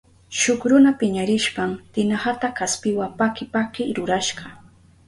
Shuk 0.37 0.61
runa 0.71 0.91
piñarishpan 0.99 1.71
tinahata 1.93 2.47
kaspiwa 2.57 3.05
paki 3.17 3.45
paki 3.53 3.83
rurashka. 3.95 4.45